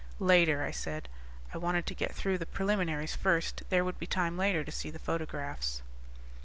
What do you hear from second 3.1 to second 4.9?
first. There would be time later to see